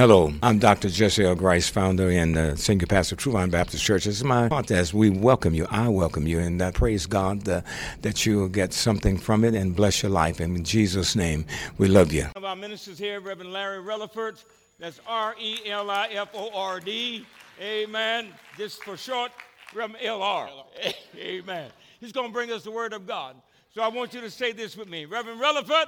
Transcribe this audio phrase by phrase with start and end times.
[0.00, 0.90] Hello, I'm Dr.
[0.90, 1.34] Jesse L.
[1.34, 4.04] Grice, founder and uh, senior pastor of True Vine Baptist Church.
[4.04, 4.94] This is my podcast.
[4.94, 5.66] We welcome you.
[5.72, 7.62] I welcome you, and I praise God uh,
[8.02, 10.38] that you will get something from it and bless your life.
[10.38, 11.44] And in Jesus' name,
[11.78, 12.22] we love you.
[12.22, 14.44] One of our ministers here, Reverend Larry Reliford.
[14.78, 17.26] That's R E L I F O R D.
[17.60, 18.28] Amen.
[18.56, 19.32] Just for short,
[19.74, 20.48] Reverend LR.
[21.18, 21.72] Amen.
[21.98, 23.34] He's going to bring us the word of God.
[23.74, 25.86] So I want you to say this with me Reverend Reliford,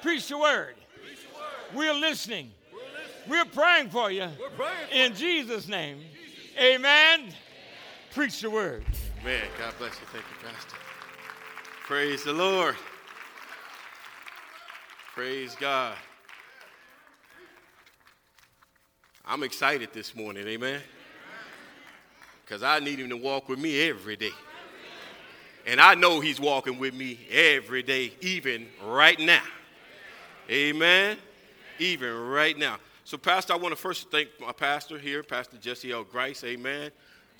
[0.00, 0.76] preach the word.
[1.74, 2.52] We're listening.
[3.28, 4.28] We're praying for you.
[4.92, 6.00] In Jesus' name.
[6.58, 7.32] Amen.
[8.12, 8.84] Preach the word.
[9.20, 9.42] Amen.
[9.58, 10.06] God bless you.
[10.12, 10.76] Thank you, Pastor.
[11.86, 12.76] Praise the Lord.
[15.14, 15.96] Praise God.
[19.24, 20.80] I'm excited this morning, amen.
[22.44, 24.30] Because I need him to walk with me every day.
[25.66, 29.42] And I know he's walking with me every day, even right now.
[30.48, 31.16] Amen.
[31.80, 32.76] Even right now.
[33.06, 36.02] So, Pastor, I want to first thank my pastor here, Pastor Jesse L.
[36.02, 36.90] Grice, amen,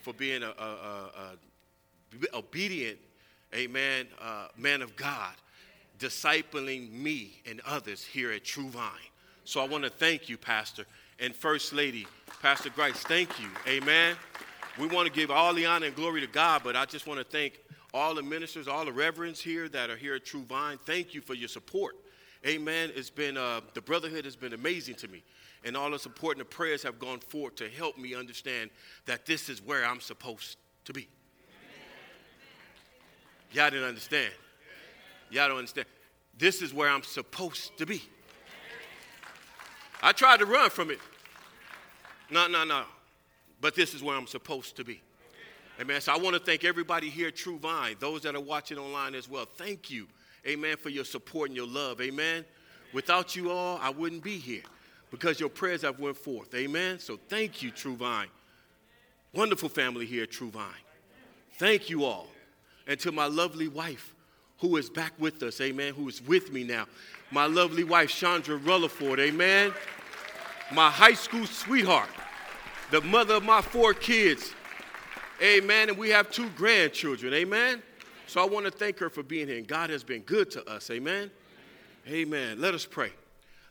[0.00, 3.00] for being a, a, a, a obedient,
[3.52, 5.34] amen, uh, man of God,
[5.98, 8.92] discipling me and others here at True Vine.
[9.42, 10.86] So, I want to thank you, Pastor,
[11.18, 12.06] and First Lady,
[12.40, 14.14] Pastor Grice, thank you, amen.
[14.78, 17.18] We want to give all the honor and glory to God, but I just want
[17.18, 17.58] to thank
[17.92, 20.78] all the ministers, all the reverends here that are here at True Vine.
[20.86, 21.96] Thank you for your support.
[22.46, 22.92] Amen.
[22.94, 25.24] It's been, uh, the brotherhood has been amazing to me
[25.64, 28.70] and all the support and the prayers have gone forth to help me understand
[29.06, 31.08] that this is where I'm supposed to be.
[33.52, 34.32] Y'all didn't understand.
[35.30, 35.86] Y'all don't understand.
[36.38, 38.02] This is where I'm supposed to be.
[40.02, 40.98] I tried to run from it.
[42.30, 42.84] No, no, no.
[43.60, 45.00] But this is where I'm supposed to be.
[45.80, 46.00] Amen.
[46.00, 49.14] So I want to thank everybody here at True Vine, those that are watching online
[49.14, 49.44] as well.
[49.44, 50.06] Thank you,
[50.46, 52.00] amen, for your support and your love.
[52.00, 52.44] Amen.
[52.92, 54.62] Without you all, I wouldn't be here
[55.18, 56.54] because your prayers have went forth.
[56.54, 56.98] Amen.
[56.98, 58.28] So thank you, True Vine.
[59.32, 60.64] Wonderful family here at True Vine.
[61.54, 62.28] Thank you all.
[62.86, 64.14] And to my lovely wife
[64.58, 66.84] who is back with us, amen, who is with me now.
[67.30, 69.72] My lovely wife, Chandra Rutherford, amen.
[70.72, 72.10] My high school sweetheart,
[72.90, 74.52] the mother of my four kids,
[75.42, 75.88] amen.
[75.88, 77.82] And we have two grandchildren, amen.
[78.26, 79.56] So I want to thank her for being here.
[79.56, 81.30] And God has been good to us, amen.
[82.06, 82.60] Amen.
[82.60, 83.12] Let us pray.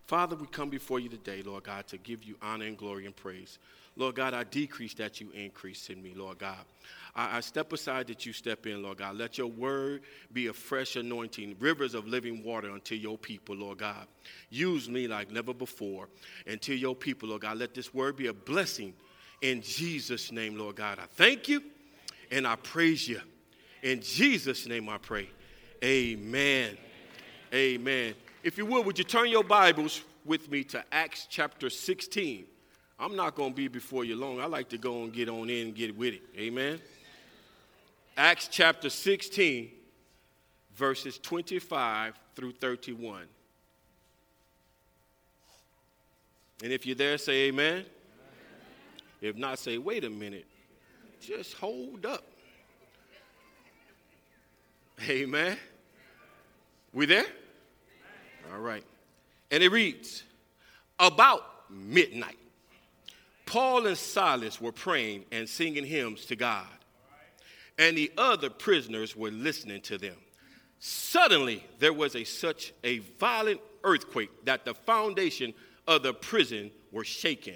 [0.07, 3.15] Father, we come before you today, Lord God, to give you honor and glory and
[3.15, 3.57] praise.
[3.97, 6.65] Lord God, I decrease that you increase in me, Lord God.
[7.15, 9.15] I, I, step aside that you step in, Lord God.
[9.15, 10.01] Let your word
[10.33, 14.05] be a fresh anointing, rivers of living water unto your people, Lord God.
[14.49, 16.09] Use me like never before
[16.49, 17.57] unto your people, Lord God.
[17.57, 18.93] Let this word be a blessing
[19.41, 20.99] in Jesus' name, Lord God.
[20.99, 21.63] I thank you
[22.31, 23.21] and I praise you.
[23.81, 25.29] In Jesus' name I pray.
[25.83, 26.77] Amen.
[27.53, 28.15] Amen.
[28.45, 32.45] If you would, would you turn your Bibles with me to Acts chapter 16?
[32.99, 34.39] I'm not going to be before you long.
[34.39, 36.21] I like to go and get on in and get with it.
[36.37, 36.79] Amen.
[38.15, 39.71] Acts chapter 16,
[40.75, 43.23] verses 25 through 31.
[46.63, 47.73] And if you're there, say amen.
[47.73, 47.85] amen.
[49.21, 50.45] If not, say, wait a minute.
[51.19, 52.23] Just hold up.
[55.09, 55.57] Amen.
[56.93, 57.25] We there?
[58.53, 58.83] All right.
[59.51, 60.23] And it reads
[60.99, 62.37] About midnight,
[63.45, 66.67] Paul and Silas were praying and singing hymns to God,
[67.77, 70.15] and the other prisoners were listening to them.
[70.79, 75.53] Suddenly, there was a, such a violent earthquake that the foundation
[75.87, 77.55] of the prison were shaken.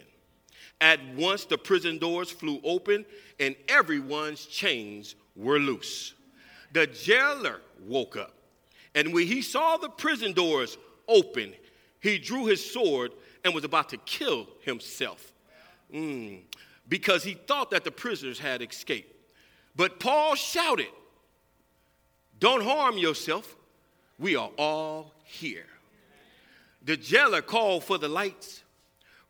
[0.82, 3.06] At once, the prison doors flew open,
[3.40, 6.14] and everyone's chains were loose.
[6.72, 8.34] The jailer woke up
[8.96, 10.78] and when he saw the prison doors
[11.08, 11.54] open,
[12.00, 13.12] he drew his sword
[13.44, 15.34] and was about to kill himself
[15.94, 16.42] mm,
[16.88, 19.16] because he thought that the prisoners had escaped.
[19.76, 20.90] But Paul shouted,
[22.40, 23.56] Don't harm yourself.
[24.18, 25.68] We are all here.
[26.84, 28.64] The jailer called for the lights,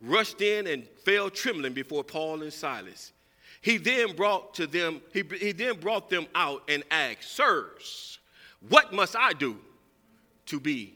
[0.00, 3.12] rushed in, and fell trembling before Paul and Silas.
[3.60, 8.19] He then brought to them, he, he then brought them out and asked, Sirs,
[8.68, 9.56] what must I do
[10.46, 10.94] to be?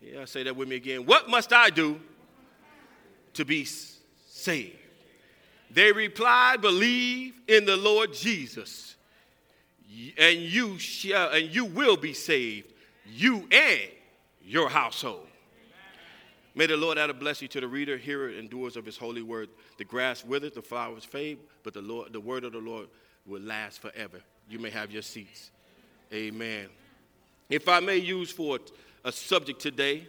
[0.00, 1.04] Yeah, say that with me again.
[1.04, 2.00] What must I do
[3.34, 4.76] to be saved?
[5.70, 8.96] They replied, Believe in the Lord Jesus,
[10.16, 12.72] and you shall and you will be saved,
[13.06, 13.90] you and
[14.42, 15.26] your household.
[16.54, 19.22] May the Lord add a blessing to the reader, hearer, and doers of his holy
[19.22, 19.50] word.
[19.78, 22.88] The grass withers, the flowers fade, but the Lord, the word of the Lord
[23.24, 24.20] will last forever.
[24.48, 25.52] You may have your seats.
[26.12, 26.66] Amen.
[27.48, 28.58] If I may use for
[29.04, 30.06] a subject today,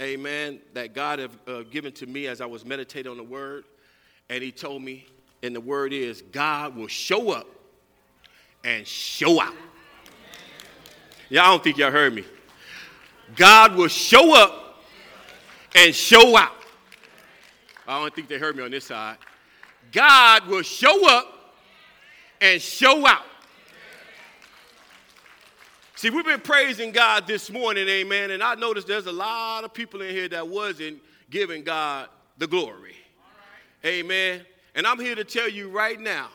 [0.00, 3.64] amen, that God have uh, given to me as I was meditating on the word.
[4.30, 5.06] And he told me,
[5.42, 7.46] and the word is, God will show up
[8.64, 9.54] and show out.
[11.30, 12.24] I don't think y'all heard me.
[13.36, 14.82] God will show up
[15.74, 16.52] and show out.
[17.86, 19.16] I don't think they heard me on this side.
[19.92, 21.54] God will show up
[22.40, 23.24] and show out.
[25.98, 29.74] See, we've been praising God this morning, amen, and I noticed there's a lot of
[29.74, 32.94] people in here that wasn't giving God the glory.
[33.84, 34.42] Amen.
[34.76, 36.28] And I'm here to tell you right now,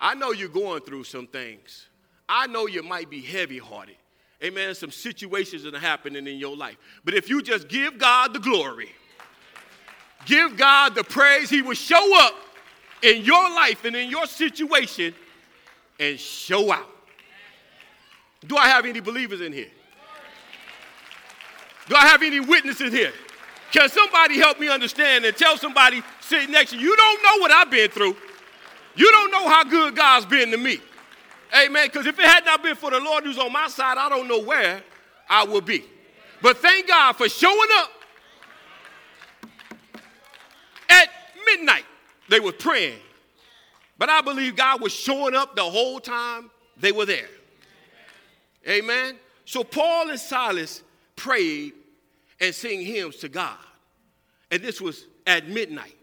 [0.00, 1.86] I know you're going through some things.
[2.30, 3.96] I know you might be heavy hearted.
[4.42, 4.74] Amen.
[4.74, 6.78] Some situations that are happening in your life.
[7.04, 8.88] But if you just give God the glory,
[10.24, 12.36] give God the praise, He will show up
[13.02, 15.14] in your life and in your situation
[15.98, 16.88] and show out.
[18.46, 19.68] Do I have any believers in here?
[21.88, 23.12] Do I have any witnesses here?
[23.72, 27.38] Can somebody help me understand and tell somebody sitting next to you, you don't know
[27.40, 28.16] what I've been through.
[28.96, 30.80] You don't know how good God's been to me.
[31.56, 31.86] Amen.
[31.86, 34.28] Because if it had not been for the Lord who's on my side, I don't
[34.28, 34.82] know where
[35.28, 35.84] I would be.
[36.42, 37.90] But thank God for showing up
[40.88, 41.08] at
[41.46, 41.84] midnight.
[42.28, 42.98] They were praying.
[43.98, 47.28] But I believe God was showing up the whole time they were there.
[48.68, 49.16] Amen.
[49.44, 50.82] So Paul and Silas
[51.16, 51.72] prayed
[52.40, 53.56] and sang hymns to God.
[54.50, 55.96] And this was at midnight.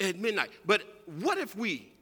[0.00, 0.50] At midnight.
[0.64, 0.82] But
[1.20, 1.92] what if we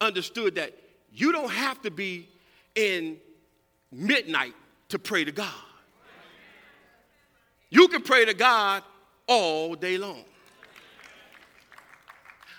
[0.00, 0.72] understood that
[1.12, 2.28] you don't have to be
[2.74, 3.18] in
[3.90, 4.54] midnight
[4.88, 5.52] to pray to God?
[7.70, 8.82] You can pray to God
[9.26, 10.24] all day long.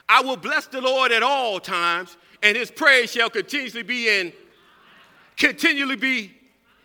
[0.07, 4.33] I will bless the Lord at all times, and his praise shall continuously be in
[5.37, 6.31] continually be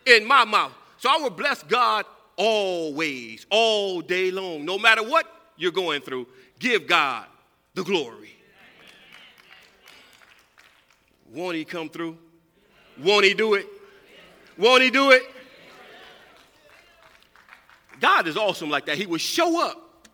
[0.05, 0.73] in my mouth.
[0.97, 2.05] So I will bless God
[2.35, 4.65] always, all day long.
[4.65, 5.25] No matter what
[5.57, 6.27] you're going through,
[6.59, 7.25] give God
[7.73, 8.35] the glory.
[11.31, 12.17] Won't he come through?
[12.99, 13.67] Won't he do it?
[14.57, 15.23] Won't he do it?
[17.99, 18.97] God is awesome like that.
[18.97, 20.07] He will show up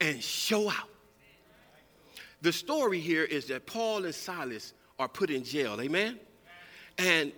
[0.00, 0.88] and show out.
[2.40, 5.80] The story here is that Paul and Silas are put in jail.
[5.80, 6.18] Amen?
[6.98, 7.32] And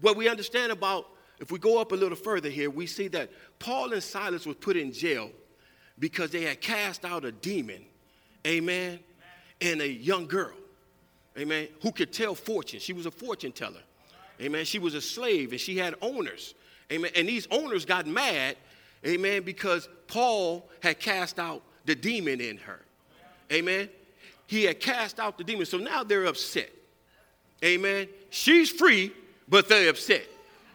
[0.00, 1.06] what we understand about,
[1.38, 4.56] if we go up a little further here, we see that Paul and Silas was
[4.56, 5.30] put in jail
[5.98, 7.84] because they had cast out a demon,
[8.46, 8.98] amen,
[9.60, 10.54] and a young girl,
[11.38, 12.80] amen, who could tell fortune.
[12.80, 13.82] She was a fortune teller,
[14.40, 14.64] amen.
[14.64, 16.54] She was a slave and she had owners,
[16.90, 17.12] amen.
[17.14, 18.56] And these owners got mad,
[19.06, 22.80] amen, because Paul had cast out the demon in her,
[23.52, 23.88] amen.
[24.46, 26.70] He had cast out the demon, so now they're upset.
[27.64, 28.08] Amen.
[28.30, 29.12] She's free,
[29.48, 30.24] but they're upset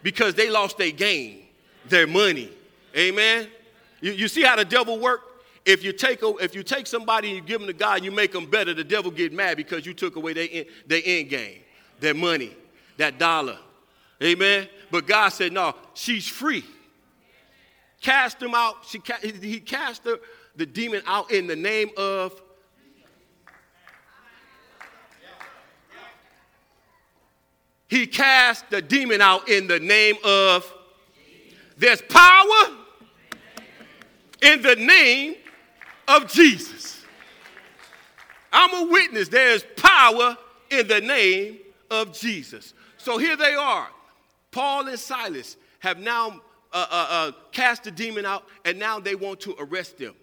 [0.04, 1.44] because they lost their gain,
[1.90, 2.50] their money.
[2.96, 3.48] Amen.
[4.02, 5.22] You, you see how the devil work?
[5.66, 8.12] If you take a, if you take somebody and you give them to God, you
[8.12, 8.74] make them better.
[8.74, 11.60] The devil get mad because you took away their their end game,
[12.00, 12.56] their money,
[12.96, 13.58] that dollar.
[14.24, 14.70] Amen.
[14.90, 16.64] But God said, no, she's free.
[18.02, 18.78] Cast them out.
[18.88, 19.02] She,
[19.42, 20.20] he cast the,
[20.56, 22.42] the demon out in the name of
[27.88, 30.72] he cast the demon out in the name of.
[31.78, 32.76] There's power
[34.42, 35.36] in the name
[36.08, 37.04] of Jesus.
[38.52, 39.28] I'm a witness.
[39.28, 40.38] There's power
[40.72, 41.60] in the name
[41.92, 42.74] of Jesus.
[42.98, 43.90] So here they are.
[44.52, 46.42] Paul and Silas have now
[46.74, 50.16] uh, uh, uh, cast the demon out, and now they want to arrest them.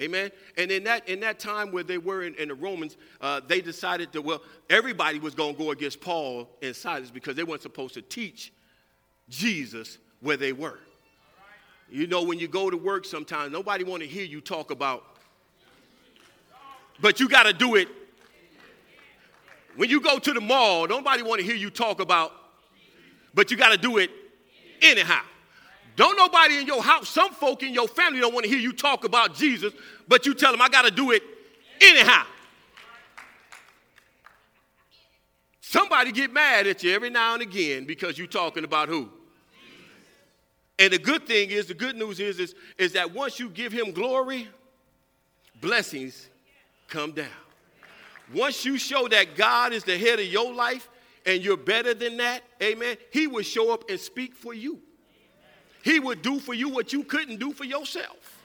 [0.00, 0.30] Amen.
[0.58, 3.62] And in that in that time where they were in, in the Romans, uh, they
[3.62, 7.62] decided that well, everybody was going to go against Paul and Silas because they weren't
[7.62, 8.52] supposed to teach
[9.30, 10.78] Jesus where they were.
[11.88, 15.04] You know, when you go to work, sometimes nobody want to hear you talk about,
[17.00, 17.88] but you got to do it.
[19.76, 22.32] When you go to the mall, nobody want to hear you talk about,
[23.34, 24.10] but you got to do it
[24.82, 25.22] anyhow.
[25.96, 28.72] Don't nobody in your house, some folk in your family don't want to hear you
[28.72, 29.72] talk about Jesus,
[30.06, 31.22] but you tell them, I got to do it
[31.80, 32.24] anyhow.
[35.62, 39.08] Somebody get mad at you every now and again because you're talking about who?
[40.78, 43.72] And the good thing is, the good news is, is, is that once you give
[43.72, 44.48] him glory,
[45.62, 46.28] blessings
[46.88, 47.26] come down.
[48.34, 50.88] Once you show that God is the head of your life
[51.24, 54.80] and you're better than that, amen, he will show up and speak for you.
[55.82, 58.36] He would do for you what you couldn't do for yourself.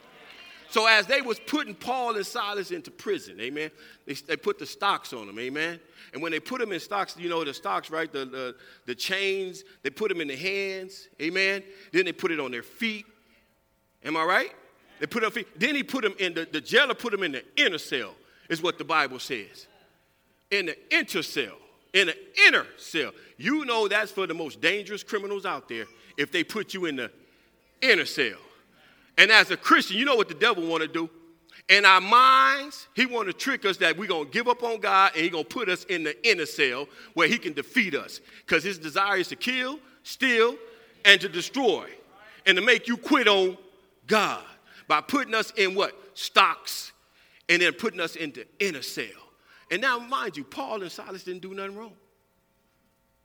[0.72, 3.72] So as they was putting Paul and Silas into prison, amen,
[4.06, 5.82] they, they put the stocks on them, amen.
[6.14, 8.10] And when they put them in stocks, you know the stocks, right?
[8.10, 11.64] The, the, the chains, they put them in the hands, amen.
[11.92, 13.06] Then they put it on their feet.
[14.06, 14.52] Am I right?
[15.02, 17.44] They put him, then he put him in the, the jailer put them in the
[17.58, 18.16] inner cell,
[18.48, 19.68] is what the Bible says.
[20.52, 21.58] In the inner cell,
[21.94, 23.12] in the inner cell.
[23.38, 25.86] You know that's for the most dangerous criminals out there
[26.18, 27.12] if they put you in the
[27.82, 28.38] inner cell.
[29.18, 31.10] And as a Christian, you know what the devil want to do?
[31.70, 34.80] In our minds, he want to trick us that we're going to give up on
[34.80, 37.96] God and he's going to put us in the inner cell where he can defeat
[37.96, 38.20] us.
[38.46, 40.56] Because his desire is to kill, steal,
[41.06, 41.88] and to destroy.
[42.46, 43.58] And to make you quit on
[44.08, 44.44] God
[44.88, 45.94] by putting us in what?
[46.14, 46.92] Stocks.
[47.48, 49.06] And then putting us into inner cell.
[49.70, 51.94] And now, mind you, Paul and Silas didn't do nothing wrong.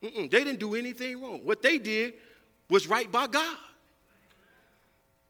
[0.03, 1.41] Mm-mm, they didn't do anything wrong.
[1.43, 2.15] What they did
[2.69, 3.57] was right by God.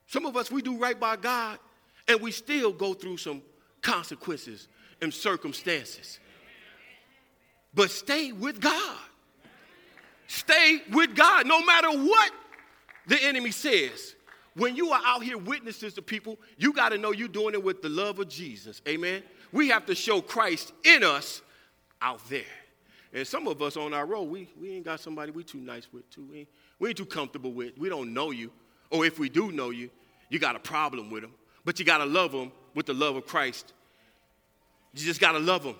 [0.07, 1.59] Some of us, we do right by God,
[2.09, 3.43] and we still go through some
[3.83, 4.69] consequences
[5.03, 6.19] and circumstances.
[7.75, 8.99] But stay with God.
[10.29, 12.33] Stay with God no matter what
[13.07, 14.15] the enemy says.
[14.55, 17.63] When you are out here witnesses to people, you got to know you're doing it
[17.63, 18.81] with the love of Jesus.
[18.89, 19.23] Amen.
[19.53, 21.43] We have to show Christ in us
[22.01, 22.43] out there.
[23.13, 25.87] And some of us on our road, we, we ain't got somebody we too nice
[25.93, 26.27] with, too.
[26.31, 26.49] We ain't,
[26.79, 27.77] we ain't too comfortable with.
[27.77, 28.51] We don't know you.
[28.91, 29.91] Or if we do know you,
[30.31, 31.33] you got a problem with them.
[31.65, 33.73] But you got to love them with the love of Christ.
[34.95, 35.77] You just got to love them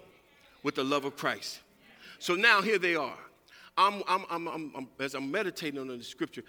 [0.63, 1.61] with the love of Christ.
[2.19, 3.19] So now here they are.
[3.79, 6.43] I'm, I'm, I'm, I'm, as I'm meditating on the scripture,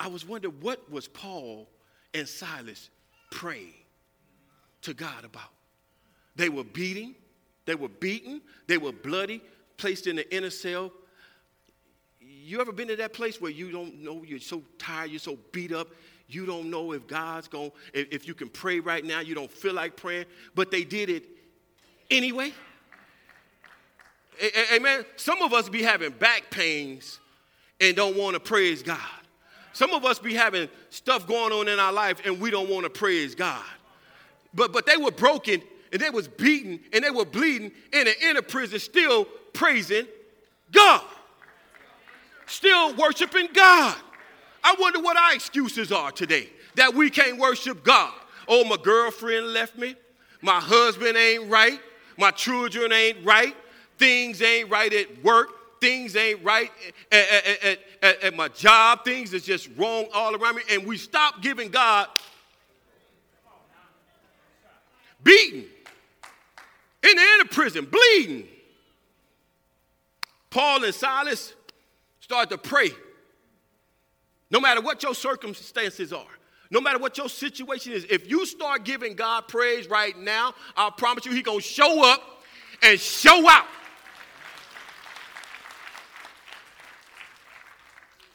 [0.00, 1.68] I was wondering what was Paul
[2.14, 2.90] and Silas
[3.30, 3.74] praying
[4.82, 5.50] to God about?
[6.36, 7.14] They were beating,
[7.64, 9.42] they were beaten, they were bloody,
[9.76, 10.92] placed in the inner cell.
[12.48, 15.36] You ever been to that place where you don't know, you're so tired, you're so
[15.52, 15.88] beat up,
[16.28, 19.50] you don't know if God's going, if, if you can pray right now, you don't
[19.50, 20.24] feel like praying,
[20.54, 21.24] but they did it
[22.10, 22.54] anyway?
[24.74, 25.04] Amen.
[25.16, 27.20] Some of us be having back pains
[27.82, 28.98] and don't want to praise God.
[29.74, 32.84] Some of us be having stuff going on in our life and we don't want
[32.84, 33.62] to praise God.
[34.54, 35.60] But but they were broken
[35.92, 40.06] and they was beaten and they were bleeding in an inner prison, still praising
[40.72, 41.02] God,
[42.48, 43.96] still worshiping God.
[44.64, 48.12] I wonder what our excuses are today that we can't worship God.
[48.46, 49.94] Oh, my girlfriend left me.
[50.40, 51.80] My husband ain't right.
[52.16, 53.54] My children ain't right.
[53.98, 55.80] Things ain't right at work.
[55.80, 56.70] Things ain't right
[57.12, 59.04] at, at, at, at, my job.
[59.04, 60.62] Things is just wrong all around me.
[60.70, 62.08] And we stop giving God
[65.22, 65.64] beaten
[67.02, 68.48] in the inner prison, bleeding.
[70.50, 71.52] Paul and Silas
[72.28, 72.90] start to pray.
[74.50, 76.26] No matter what your circumstances are,
[76.70, 80.90] no matter what your situation is, if you start giving God praise right now, I
[80.94, 82.42] promise you, He's gonna show up
[82.82, 83.64] and show out.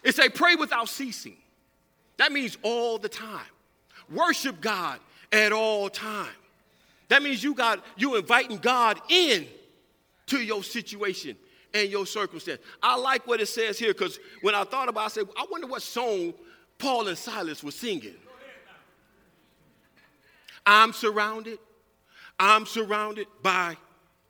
[0.02, 1.38] It say pray without ceasing.
[2.18, 3.46] That means all the time.
[4.12, 5.00] Worship God
[5.32, 6.34] at all time.
[7.10, 9.46] That means you got you inviting God in
[10.26, 11.38] to your situation
[11.74, 12.62] and your circumstance.
[12.82, 15.46] I like what it says here because when I thought about it, I said, I
[15.50, 16.34] wonder what song
[16.78, 18.16] Paul and Silas were singing.
[20.66, 21.60] I'm surrounded.
[22.40, 23.78] I'm surrounded by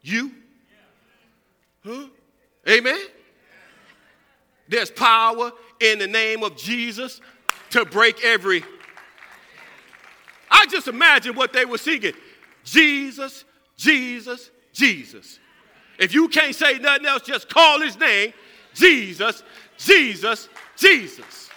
[0.01, 0.31] you.
[1.85, 2.07] Huh?
[2.67, 2.99] Amen.
[4.67, 7.21] There's power in the name of Jesus
[7.71, 8.63] to break every.
[10.49, 12.13] I just imagine what they were singing.
[12.63, 13.43] Jesus,
[13.75, 15.39] Jesus, Jesus.
[15.99, 18.33] If you can't say nothing else, just call his name
[18.73, 19.43] Jesus,
[19.77, 21.49] Jesus, Jesus.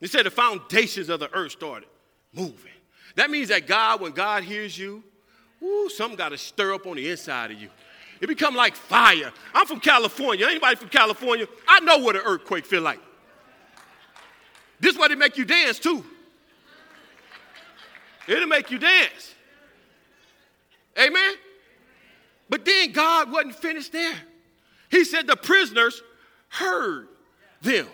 [0.00, 1.88] He said the foundations of the earth started
[2.32, 2.72] moving.
[3.16, 5.02] That means that God, when God hears you,
[5.62, 7.68] ooh, something got to stir up on the inside of you.
[8.20, 9.32] It become like fire.
[9.54, 10.46] I'm from California.
[10.46, 11.46] Anybody from California?
[11.68, 13.00] I know what an earthquake feel like.
[14.80, 16.04] This way they make you dance too.
[18.26, 19.34] It'll make you dance.
[20.98, 21.34] Amen?
[22.48, 24.14] But then God wasn't finished there.
[24.90, 26.02] He said the prisoners
[26.48, 27.08] heard
[27.62, 27.86] them.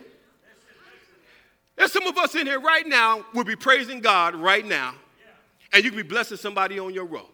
[1.77, 4.95] There's some of us in here right now will be praising God right now,
[5.73, 7.31] and you can be blessing somebody on your road.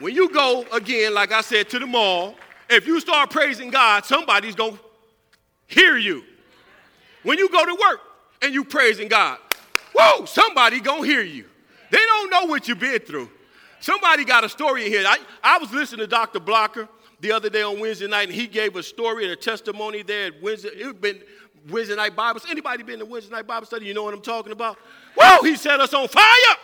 [0.00, 2.34] When you go again, like I said, to the mall,
[2.68, 4.76] if you start praising God, somebody's to
[5.68, 6.24] hear you.
[7.22, 8.00] When you go to work
[8.42, 9.38] and you praising God,
[9.94, 11.44] whoa, somebody to hear you.
[11.92, 13.30] They don't know what you've been through.
[13.82, 15.04] Somebody got a story in here.
[15.04, 16.38] I, I was listening to Dr.
[16.38, 20.02] Blocker the other day on Wednesday night, and he gave a story and a testimony
[20.02, 20.68] there at Wednesday.
[20.68, 21.20] It been
[21.68, 22.38] Wednesday night Bible.
[22.38, 22.52] Study.
[22.52, 23.86] Anybody been to Wednesday night Bible study?
[23.86, 24.78] You know what I'm talking about?
[25.16, 26.56] Whoa, he set us on fire.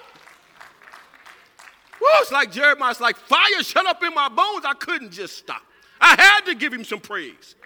[2.00, 2.92] Whoa, it's like Jeremiah.
[2.92, 4.64] It's like fire shut up in my bones.
[4.64, 5.62] I couldn't just stop.
[6.00, 7.56] I had to give him some praise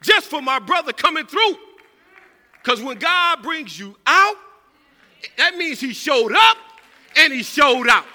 [0.00, 1.56] just for my brother coming through.
[2.62, 4.36] Because when God brings you out,
[5.36, 6.56] that means he showed up
[7.18, 8.06] and he showed out.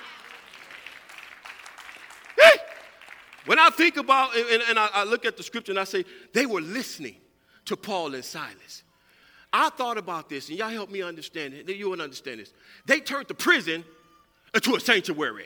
[3.46, 6.06] When I think about, and, and I, I look at the scripture and I say,
[6.34, 7.16] they were listening
[7.66, 8.84] to Paul and Silas.
[9.52, 11.70] I thought about this, and y'all help me understand it.
[11.70, 12.54] You will understand this.
[12.86, 13.84] They turned the prison
[14.56, 15.46] into a sanctuary.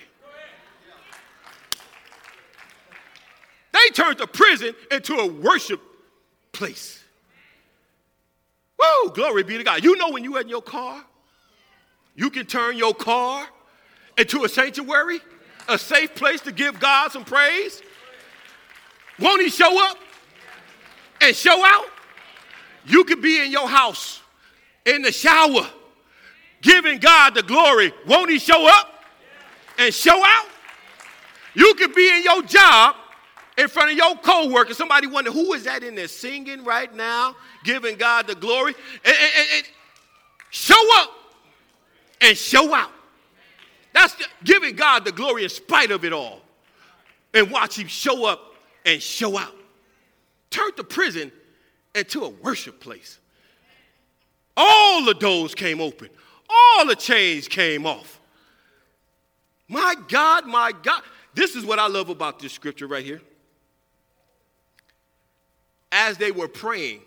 [3.73, 5.81] They turned the prison into a worship
[6.51, 7.03] place.
[8.79, 9.83] Whoa, glory be to God.
[9.83, 11.03] You know when you're in your car,
[12.15, 13.45] you can turn your car
[14.17, 15.19] into a sanctuary,
[15.67, 17.81] a safe place to give God some praise.
[19.19, 19.97] Won't he show up
[21.21, 21.85] and show out?
[22.85, 24.21] You could be in your house,
[24.85, 25.67] in the shower,
[26.61, 27.91] giving God the glory.
[28.07, 29.03] Won't he show up
[29.77, 30.45] and show out?
[31.53, 32.95] You could be in your job
[33.57, 34.73] in front of your co-worker.
[34.73, 38.75] Somebody wonder who is that in there singing right now, giving God the glory.
[39.03, 39.63] And, and, and
[40.51, 41.09] show up
[42.21, 42.91] and show out.
[43.93, 46.41] That's giving God the glory in spite of it all.
[47.33, 48.46] And watch him show up
[48.87, 49.53] and show out.
[50.49, 51.31] Turn the prison
[51.93, 53.19] into a worship place.
[54.55, 56.09] All the doors came open.
[56.49, 58.19] All the chains came off.
[59.67, 61.03] My God, my God.
[61.35, 63.21] This is what I love about this scripture right here
[65.91, 67.01] as they were praying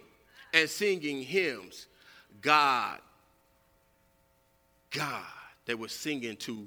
[0.53, 1.87] and singing hymns,
[2.41, 2.99] God,
[4.91, 5.25] God,
[5.67, 6.67] they were singing to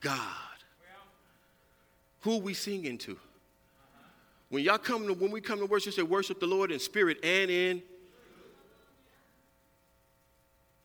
[0.00, 0.18] God.
[2.20, 3.18] Who are we singing to?
[4.52, 7.24] When y'all come to, when we come to worship, say worship the Lord in spirit
[7.24, 7.82] and in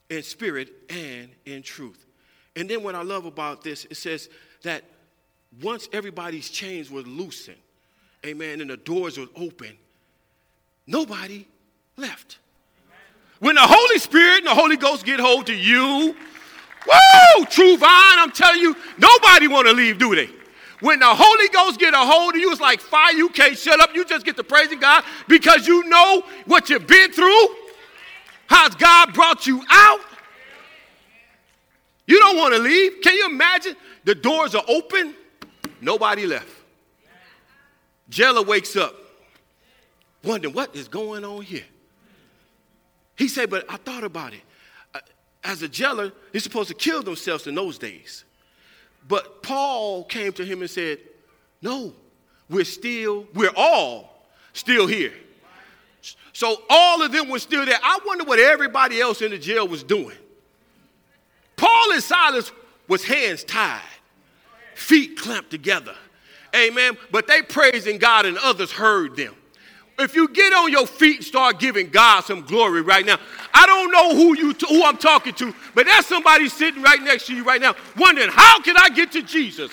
[0.09, 2.05] in spirit and in truth.
[2.55, 4.29] And then what I love about this, it says
[4.63, 4.85] that
[5.61, 7.57] once everybody's chains were loosened,
[8.25, 9.77] amen, and the doors were open,
[10.87, 11.45] nobody
[11.97, 12.37] left.
[13.39, 16.15] When the Holy Spirit and the Holy Ghost get hold to you,
[16.87, 20.29] woo, true vine, I'm telling you, nobody want to leave, do they?
[20.79, 23.13] When the Holy Ghost get a hold of you, it's like fire.
[23.13, 23.95] You can't shut up.
[23.95, 27.47] You just get to praising God because you know what you've been through,
[28.47, 29.99] how God brought you out.
[32.05, 33.01] You don't want to leave.
[33.01, 33.75] Can you imagine?
[34.05, 35.15] The doors are open,
[35.81, 36.47] nobody left.
[38.09, 38.95] Jella wakes up
[40.23, 41.65] wondering what is going on here.
[43.15, 44.41] He said, but I thought about it.
[44.93, 44.99] Uh,
[45.43, 48.25] as a jailer, they're supposed to kill themselves in those days.
[49.07, 50.99] But Paul came to him and said,
[51.61, 51.93] No,
[52.49, 55.13] we're still, we're all still here.
[56.33, 57.79] So all of them were still there.
[57.81, 60.17] I wonder what everybody else in the jail was doing.
[61.55, 62.51] Paul and Silas
[62.87, 63.81] was hands tied,
[64.75, 65.95] feet clamped together.
[66.55, 66.97] Amen.
[67.11, 69.35] But they praising God and others heard them
[69.99, 73.17] if you get on your feet and start giving God some glory right now,
[73.53, 77.27] I don't know who you who I'm talking to, but there's somebody sitting right next
[77.27, 79.71] to you right now wondering, how can I get to Jesus?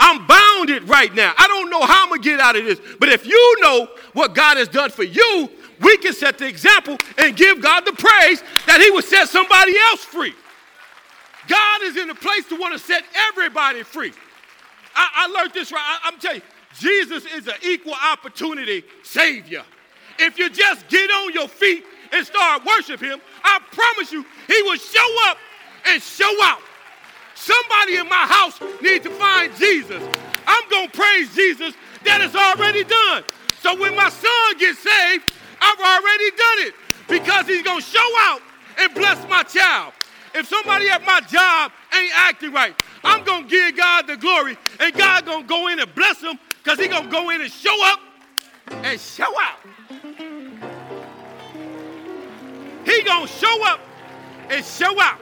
[0.00, 1.34] I'm bounded right now.
[1.36, 2.80] I don't know how I'm gonna get out of this.
[2.98, 6.98] But if you know what God has done for you, we can set the example
[7.16, 10.34] and give God the praise that He would set somebody else free.
[11.46, 14.12] God is in a place to want to set everybody free.
[14.94, 15.82] I, I learned this right.
[15.82, 19.64] I, I'm telling you, Jesus is an equal opportunity Savior.
[20.18, 24.62] If you just get on your feet and start worshiping Him, I promise you, He
[24.62, 25.38] will show up
[25.86, 26.60] and show out.
[27.34, 30.02] Somebody in my house needs to find Jesus.
[30.46, 33.24] I'm going to praise Jesus that is already done.
[33.60, 36.74] So when my son gets saved, I've already done it
[37.08, 38.40] because he's going to show out
[38.78, 39.92] and bless my child.
[40.34, 44.56] If somebody at my job ain't acting right, I'm going to give God the glory
[44.80, 47.40] and God going to go in and bless them because he's going to go in
[47.40, 48.00] and show up
[48.70, 49.58] and show out.
[52.84, 53.80] He going to show up
[54.50, 55.18] and show out.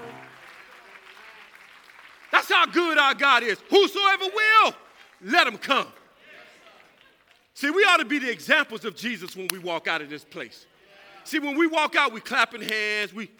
[2.33, 3.59] That's how good our God is.
[3.71, 4.75] Whosoever will,
[5.23, 5.87] let him come.
[7.55, 10.25] See, we ought to be the examples of Jesus when we walk out of this
[10.25, 10.67] place.
[11.25, 13.31] See, when we walk out, we clapping hands, we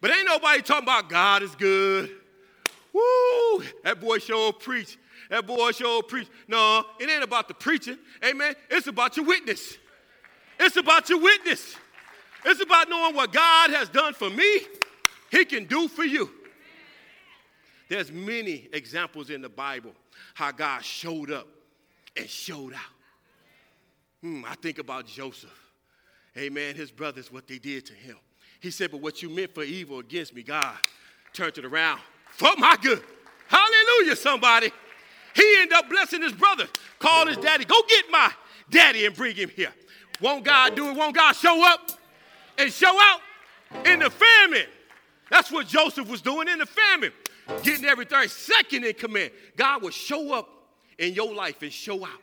[0.00, 2.10] but ain't nobody talking about God is good.
[2.92, 3.62] Woo!
[3.84, 4.96] That boy sure preach.
[5.28, 6.28] That boy sure preach.
[6.46, 7.98] No, it ain't about the preaching.
[8.24, 8.54] Amen.
[8.70, 9.76] It's about your witness.
[10.58, 11.76] It's about your witness.
[12.44, 14.60] It's about knowing what God has done for me,
[15.30, 16.30] He can do for you.
[17.88, 19.92] There's many examples in the Bible
[20.34, 21.48] how God showed up
[22.16, 22.80] and showed out.
[24.22, 25.50] Hmm, I think about Joseph.
[26.36, 26.74] Amen.
[26.74, 28.16] His brothers, what they did to him.
[28.60, 30.76] He said, But what you meant for evil against me, God
[31.32, 33.02] turned it around for my good.
[33.48, 34.70] Hallelujah, somebody.
[35.34, 36.66] He ended up blessing his brother,
[36.98, 38.30] called his daddy, go get my
[38.70, 39.72] daddy and bring him here.
[40.20, 40.96] Won't God do it?
[40.96, 41.90] Won't God show up
[42.58, 43.20] and show out?
[43.84, 44.66] In the famine.
[45.30, 47.12] That's what Joseph was doing in the famine.
[47.62, 49.30] Getting everything second in command.
[49.56, 50.48] God will show up
[50.98, 52.20] in your life and show out.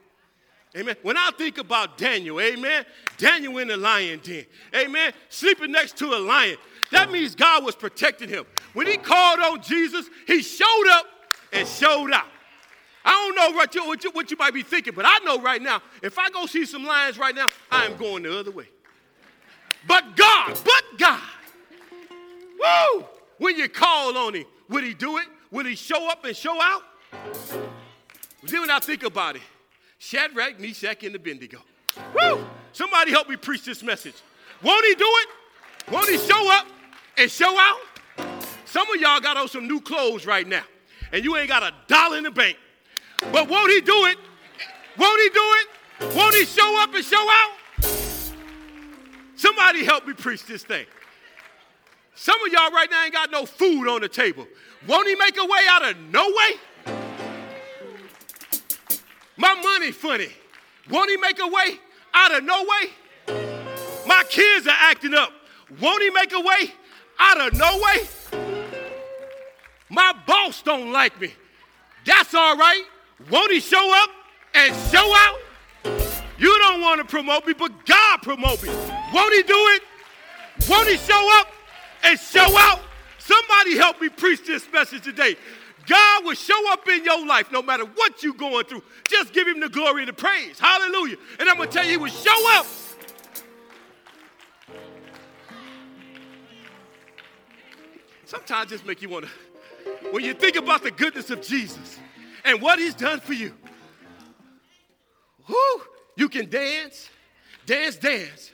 [0.76, 0.96] Amen.
[1.04, 2.86] When I think about Daniel, amen,
[3.18, 6.58] Daniel in the lion den, amen, sleeping next to a lion,
[6.92, 8.46] that means God was protecting him.
[8.74, 11.06] When he called on Jesus, he showed up
[11.54, 12.28] and showed out.
[13.06, 15.40] I don't know what you, what you, what you might be thinking, but I know
[15.40, 18.52] right now, if I go see some lions right now, I am going the other
[18.52, 18.68] way.
[19.88, 21.22] But God, but God,
[22.60, 23.06] woo,
[23.38, 25.28] when you call on him, would he do it?
[25.52, 26.82] Would he show up and show out?
[28.44, 29.44] Then when I think about it,
[30.00, 31.60] Shadrach, Meshach, and Abednego.
[32.14, 32.46] Woo!
[32.74, 34.16] Somebody help me preach this message.
[34.64, 35.92] Won't he do it?
[35.92, 36.68] Won't he show up
[37.18, 37.80] and show out?
[38.66, 40.64] Some of y'all got on some new clothes right now,
[41.12, 42.58] and you ain't got a dollar in the bank.
[43.32, 44.18] But won't he do it?
[44.98, 46.16] Won't he do it?
[46.16, 47.52] Won't he show up and show out?
[49.36, 50.86] Somebody help me preach this thing.
[52.16, 54.48] Some of y'all right now ain't got no food on the table.
[54.88, 56.94] Won't he make a way out of no way?
[59.38, 60.30] My money funny.
[60.90, 61.80] Won't he make a way
[62.14, 62.90] out of no way?
[64.08, 65.32] My kids are acting up.
[65.82, 66.74] Won't he make a way
[67.20, 68.08] out of no way?
[69.90, 71.34] My boss don't like me.
[72.06, 72.84] That's all right.
[73.30, 74.10] Won't he show up
[74.54, 75.40] and show out?
[76.38, 78.70] You don't want to promote me, but God promote me.
[79.14, 79.84] Won't he do it?
[80.70, 81.48] Won't he show up
[82.04, 82.82] and show out?
[83.20, 85.36] Somebody help me preach this message today.
[85.88, 88.84] God will show up in your life no matter what you're going through.
[89.08, 90.60] Just give him the glory and the praise.
[90.60, 91.18] Hallelujah.
[91.40, 92.66] And I'm going to tell you, he will show up.
[98.26, 99.32] Sometimes just make you want to,
[100.12, 102.00] when you think about the goodness of Jesus
[102.46, 103.54] and what he's done for you,
[105.48, 105.82] whoo,
[106.16, 107.10] you can dance,
[107.66, 108.52] dance, dance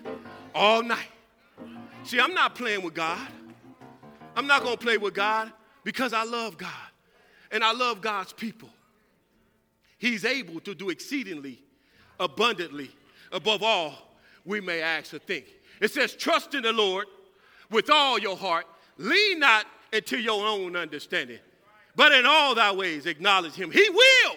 [0.56, 1.10] all night.
[2.04, 3.28] See, I'm not playing with God.
[4.36, 5.52] I'm not going to play with God
[5.84, 6.70] because I love God
[7.52, 8.70] and I love God's people.
[9.98, 11.62] He's able to do exceedingly
[12.20, 12.92] abundantly
[13.32, 13.94] above all
[14.46, 15.46] we may ask or think.
[15.80, 17.08] It says, Trust in the Lord
[17.70, 18.66] with all your heart,
[18.98, 21.40] lean not into your own understanding,
[21.96, 23.72] but in all thy ways acknowledge him.
[23.72, 24.36] He will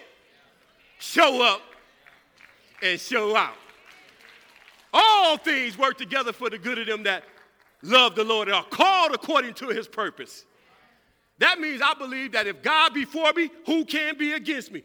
[0.99, 1.61] show up
[2.81, 3.55] and show out.
[4.93, 7.23] All things work together for the good of them that
[7.81, 10.45] love the Lord and are called according to his purpose.
[11.39, 14.83] That means I believe that if God be for me, who can be against me?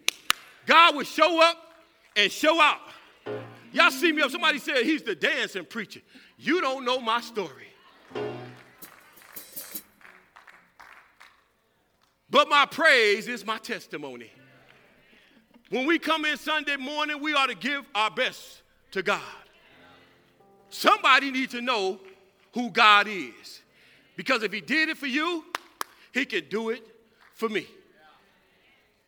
[0.66, 1.56] God will show up
[2.16, 2.80] and show out.
[3.72, 4.30] Y'all see me up.
[4.30, 6.00] Somebody said he's the dancing preacher.
[6.38, 7.69] You don't know my story.
[12.30, 14.30] But my praise is my testimony.
[15.70, 18.62] When we come in Sunday morning, we ought to give our best
[18.92, 19.20] to God.
[20.68, 21.98] Somebody needs to know
[22.52, 23.62] who God is.
[24.16, 25.44] Because if he did it for you,
[26.12, 26.86] he can do it
[27.34, 27.66] for me.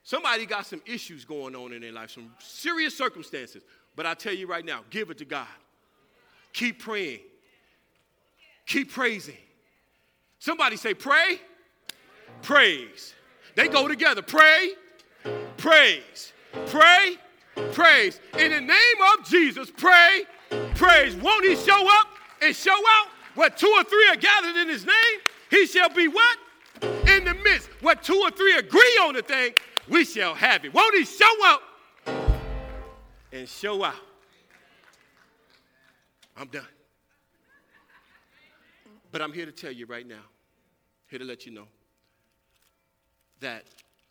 [0.04, 3.62] Somebody got some issues going on in their life, some serious circumstances.
[3.94, 5.46] But I tell you right now, give it to God.
[6.52, 7.20] Keep praying.
[8.66, 9.36] Keep praising.
[10.38, 11.40] Somebody say, pray,
[12.40, 13.14] praise.
[13.54, 14.22] They go together.
[14.22, 14.70] Pray,
[15.56, 16.32] praise.
[16.66, 17.16] Pray,
[17.72, 18.20] praise.
[18.38, 20.24] In the name of Jesus, pray,
[20.74, 21.14] praise.
[21.16, 22.08] Won't he show up
[22.40, 23.08] and show out?
[23.34, 26.38] Where two or three are gathered in his name, he shall be what?
[26.82, 27.68] In the midst.
[27.80, 29.54] Where two or three agree on the thing,
[29.88, 30.74] we shall have it.
[30.74, 31.62] Won't he show up
[33.32, 33.94] and show out?
[36.36, 36.66] I'm done.
[39.10, 40.22] But I'm here to tell you right now,
[41.08, 41.66] here to let you know
[43.42, 43.64] that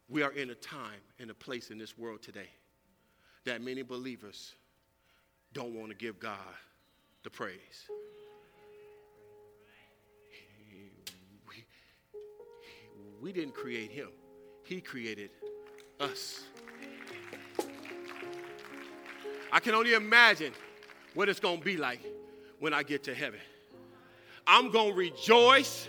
[0.08, 2.50] we are in a time and a place in this world today
[3.46, 4.54] that many believers
[5.54, 6.38] don't want to give God
[7.24, 7.90] the praise.
[13.22, 14.10] We, didn't create him,
[14.64, 15.30] he created
[16.00, 16.42] us.
[19.52, 20.54] I can only imagine
[21.14, 22.02] what it's going to be like
[22.60, 23.40] when I get to heaven.
[24.48, 25.88] I'm going to rejoice.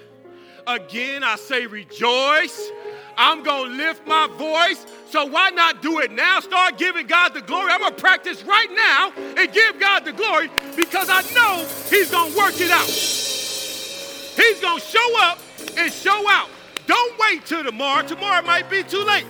[0.66, 2.70] Again, I say rejoice.
[3.16, 4.86] I'm going to lift my voice.
[5.10, 6.40] So why not do it now?
[6.40, 7.70] Start giving God the glory.
[7.70, 12.10] I'm going to practice right now and give God the glory because I know He's
[12.10, 12.86] going to work it out.
[12.86, 15.38] He's going to show up
[15.76, 16.48] and show out.
[16.86, 18.06] Don't wait till tomorrow.
[18.06, 19.26] Tomorrow might be too late.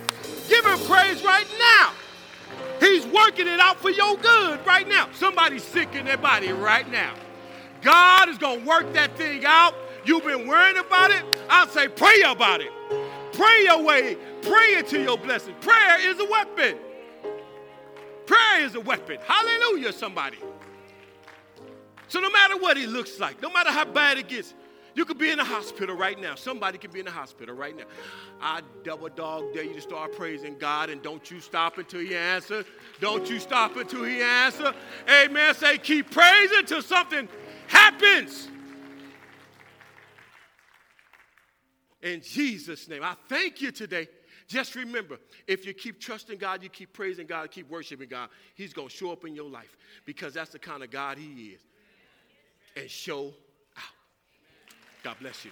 [0.47, 1.91] Give Him praise right now.
[2.79, 5.09] He's working it out for your good right now.
[5.13, 7.13] Somebody's sick in their body right now.
[7.81, 9.73] God is going to work that thing out.
[10.05, 11.23] You've been worrying about it.
[11.49, 12.71] I'll say, pray about it.
[13.33, 14.17] Pray your way.
[14.41, 15.55] Pray into your blessing.
[15.61, 16.77] Prayer is a weapon.
[18.25, 19.17] Prayer is a weapon.
[19.25, 20.37] Hallelujah, somebody.
[22.07, 24.53] So no matter what it looks like, no matter how bad it gets,
[24.95, 26.35] You could be in the hospital right now.
[26.35, 27.85] Somebody could be in the hospital right now.
[28.39, 32.15] I double dog dare you to start praising God and don't you stop until He
[32.15, 32.65] answers.
[32.99, 34.73] Don't you stop until He answers.
[35.09, 35.55] Amen.
[35.55, 37.27] Say, keep praising till something
[37.67, 38.49] happens.
[42.03, 44.07] In Jesus' name, I thank you today.
[44.47, 48.73] Just remember, if you keep trusting God, you keep praising God, keep worshiping God, He's
[48.73, 51.61] going to show up in your life because that's the kind of God He is.
[52.75, 53.27] And show
[53.77, 53.93] out.
[55.01, 55.51] God bless you.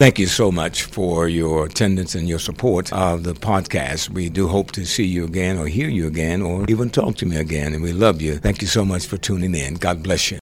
[0.00, 4.10] Thank you so much for your attendance and your support of the podcast.
[4.10, 7.26] We do hope to see you again or hear you again or even talk to
[7.26, 7.72] me again.
[7.72, 8.36] And we love you.
[8.36, 9.74] Thank you so much for tuning in.
[9.74, 10.32] God bless you.